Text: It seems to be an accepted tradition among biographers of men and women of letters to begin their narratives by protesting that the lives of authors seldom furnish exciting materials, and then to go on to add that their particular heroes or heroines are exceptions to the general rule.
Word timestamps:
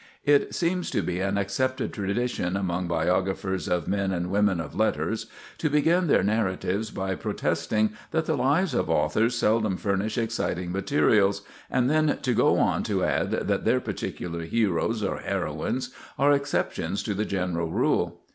It 0.25 0.55
seems 0.55 0.89
to 0.89 1.03
be 1.03 1.19
an 1.19 1.37
accepted 1.37 1.93
tradition 1.93 2.57
among 2.57 2.87
biographers 2.87 3.67
of 3.67 3.87
men 3.87 4.11
and 4.11 4.31
women 4.31 4.59
of 4.59 4.73
letters 4.73 5.27
to 5.59 5.69
begin 5.69 6.07
their 6.07 6.23
narratives 6.23 6.89
by 6.89 7.13
protesting 7.13 7.91
that 8.09 8.25
the 8.25 8.35
lives 8.35 8.73
of 8.73 8.89
authors 8.89 9.37
seldom 9.37 9.77
furnish 9.77 10.17
exciting 10.17 10.71
materials, 10.71 11.43
and 11.69 11.87
then 11.87 12.17
to 12.23 12.33
go 12.33 12.57
on 12.57 12.81
to 12.81 13.03
add 13.03 13.29
that 13.29 13.63
their 13.63 13.79
particular 13.79 14.41
heroes 14.41 15.03
or 15.03 15.19
heroines 15.19 15.91
are 16.17 16.31
exceptions 16.31 17.03
to 17.03 17.13
the 17.13 17.23
general 17.23 17.69
rule. 17.69 18.21